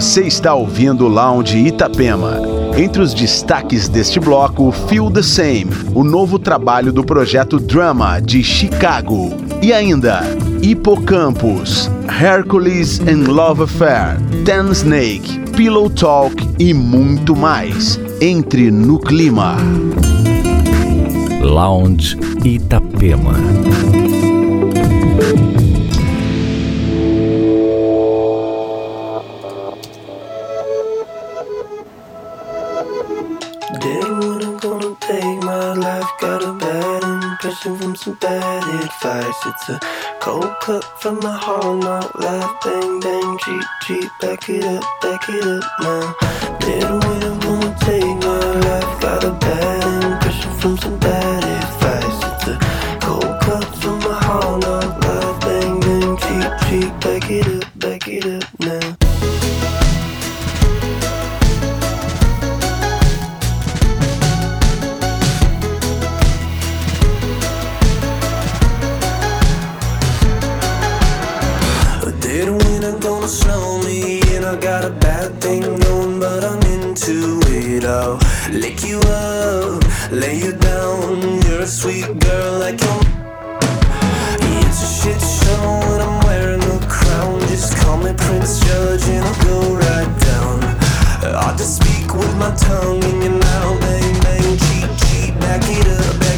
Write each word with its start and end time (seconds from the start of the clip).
Você 0.00 0.22
está 0.22 0.54
ouvindo 0.54 1.04
o 1.04 1.08
Lounge 1.08 1.58
Itapema. 1.58 2.40
Entre 2.74 3.02
os 3.02 3.12
destaques 3.12 3.86
deste 3.86 4.18
bloco, 4.18 4.72
Feel 4.88 5.10
the 5.10 5.22
Same, 5.22 5.66
o 5.94 6.02
novo 6.02 6.38
trabalho 6.38 6.90
do 6.90 7.04
projeto 7.04 7.60
Drama 7.60 8.18
de 8.18 8.42
Chicago. 8.42 9.30
E 9.60 9.74
ainda, 9.74 10.22
Hippocampus, 10.62 11.90
Hercules 12.18 12.98
and 13.00 13.30
Love 13.30 13.64
Affair, 13.64 14.18
Ten 14.46 14.70
Snake, 14.72 15.38
Pillow 15.54 15.90
Talk 15.90 16.48
e 16.58 16.72
muito 16.72 17.36
mais. 17.36 18.00
Entre 18.22 18.70
no 18.70 18.98
clima. 18.98 19.58
Lounge 21.42 22.16
Itapema. 22.42 23.34
Advice. 39.30 39.46
It's 39.46 39.68
a 39.68 39.80
cold 40.20 40.54
cut 40.60 40.84
from 41.00 41.20
my 41.20 41.38
not 41.80 42.14
life. 42.18 42.50
Bang, 42.64 43.00
bang, 43.00 43.38
cheap, 43.38 43.62
cheap. 43.82 44.10
Back 44.20 44.48
it 44.48 44.64
up, 44.64 44.84
back 45.02 45.28
it 45.28 45.44
up 45.44 45.64
now. 45.80 46.14
Little 46.66 47.00
I'm 47.24 47.38
gonna 47.40 47.76
take 47.80 48.02
my 48.02 48.60
life. 48.60 49.00
Got 49.00 49.24
a 49.24 49.32
bad 49.32 50.04
impression 50.04 50.52
from 50.58 50.76
some 50.78 50.98
bad 50.98 51.39
lick 78.52 78.84
you 78.84 78.98
up, 79.00 79.82
lay 80.10 80.38
you 80.38 80.52
down. 80.52 81.42
You're 81.42 81.62
a 81.62 81.66
sweet 81.66 82.06
girl 82.18 82.58
like 82.58 82.80
your. 82.80 83.00
It's 84.62 84.82
a 84.82 84.90
shit 85.02 85.20
show 85.20 85.62
and 85.92 86.02
I'm 86.02 86.20
wearing 86.26 86.62
a 86.62 86.86
crown. 86.88 87.40
Just 87.48 87.76
call 87.78 87.96
me 87.98 88.12
Prince 88.16 88.60
Judge 88.60 89.04
and 89.08 89.24
I'll 89.24 89.44
go 89.44 89.74
right 89.76 90.20
down. 90.20 90.60
I 91.36 91.54
just 91.56 91.76
speak 91.76 92.14
with 92.14 92.36
my 92.36 92.54
tongue 92.56 93.02
in 93.02 93.22
your 93.22 93.38
mouth, 93.38 93.80
bang 93.80 94.20
bang, 94.22 94.58
cheat 94.58 94.90
cheat, 94.98 95.40
back 95.40 95.62
it 95.64 95.86
up. 95.86 96.29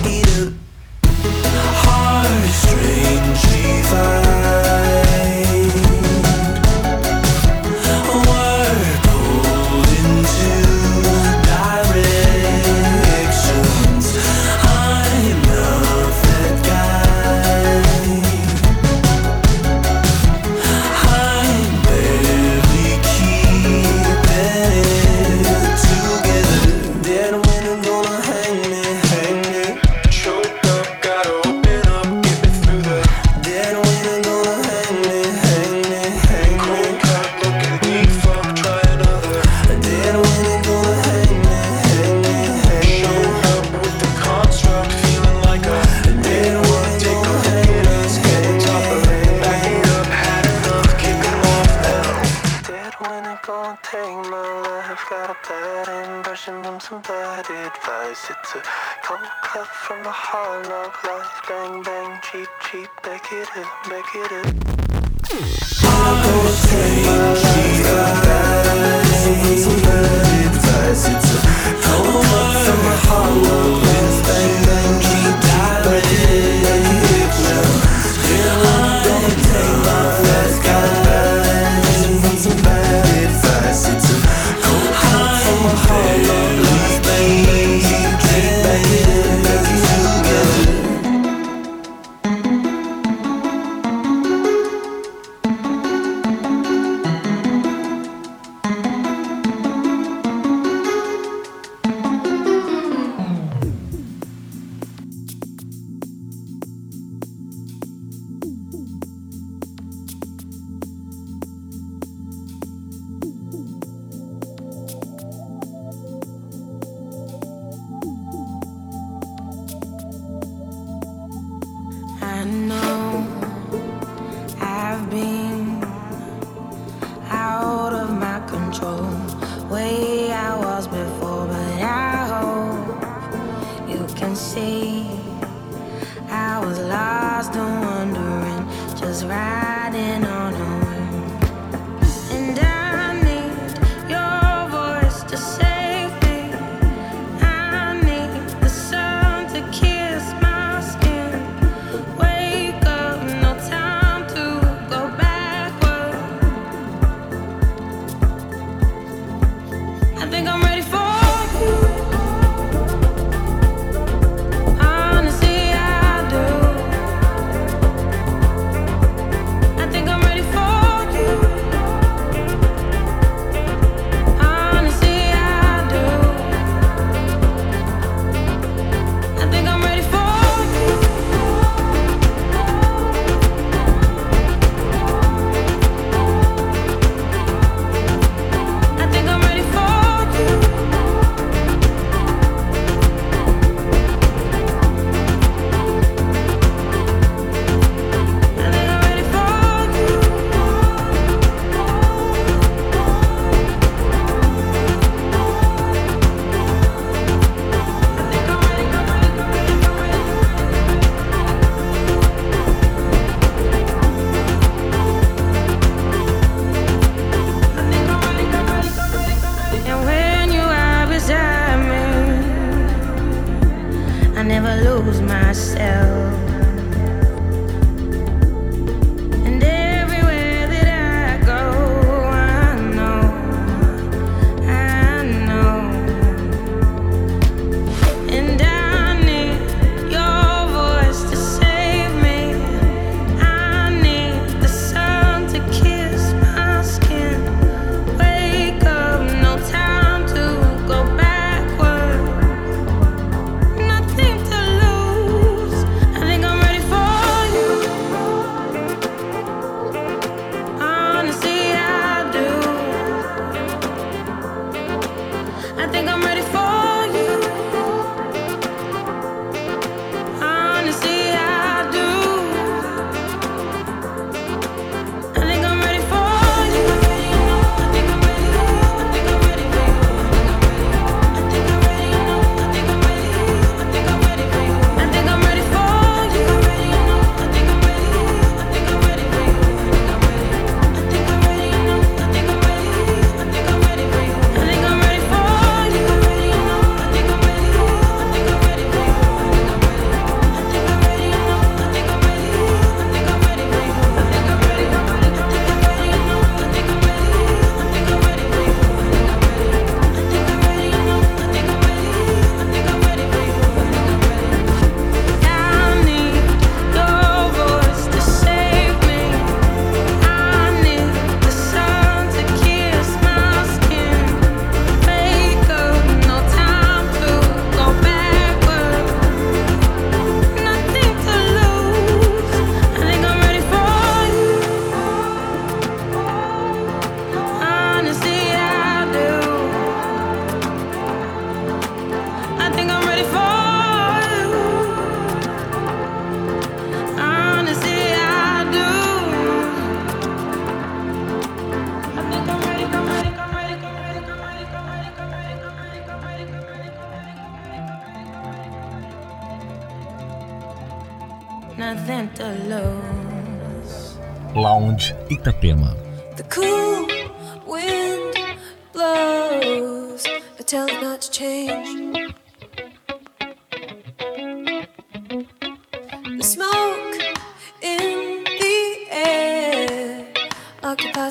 I 136.31 136.61
was 136.65 136.79
lost 136.79 137.57
and 137.57 137.85
wondering 137.85 138.97
just 138.97 139.25
right. 139.25 139.62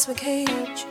My 0.07 0.13
cage. 0.13 0.85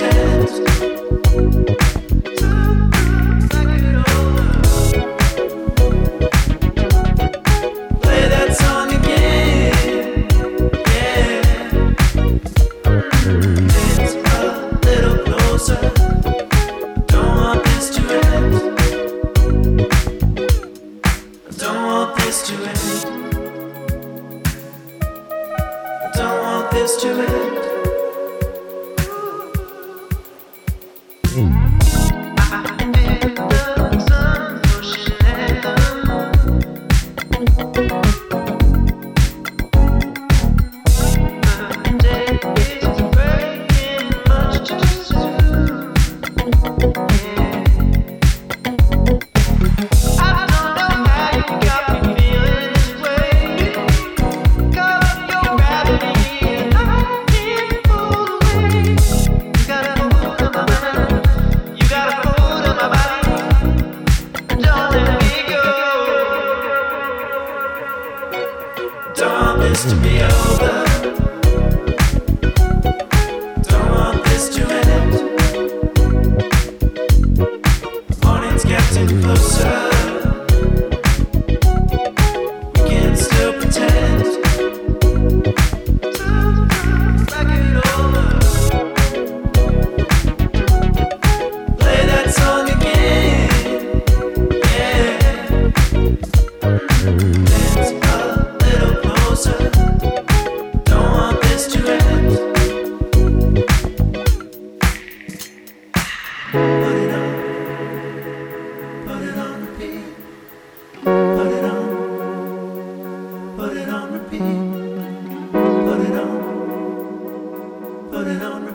pretend 0.00 1.99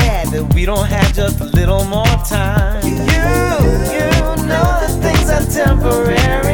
glad 0.00 0.28
that 0.28 0.54
we 0.54 0.64
don't 0.64 0.86
have 0.86 1.12
just 1.14 1.40
a 1.40 1.44
little 1.44 1.84
more 1.84 2.16
time. 2.26 2.82
You, 2.84 2.92
you 3.96 4.06
know 4.50 4.68
that 4.80 4.98
things 5.02 5.28
are 5.30 5.46
temporary. 5.64 6.49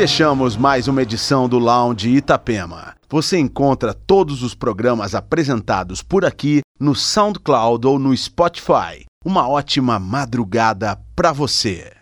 Fechamos 0.00 0.56
mais 0.56 0.88
uma 0.88 1.02
edição 1.02 1.46
do 1.46 1.58
Lounge 1.58 2.08
Itapema. 2.08 2.94
Você 3.10 3.38
encontra 3.38 3.92
todos 3.92 4.42
os 4.42 4.54
programas 4.54 5.14
apresentados 5.14 6.02
por 6.02 6.24
aqui 6.24 6.62
no 6.80 6.94
SoundCloud 6.94 7.86
ou 7.86 7.98
no 7.98 8.16
Spotify. 8.16 9.04
Uma 9.22 9.46
ótima 9.46 9.98
madrugada 9.98 10.98
para 11.14 11.32
você. 11.32 11.99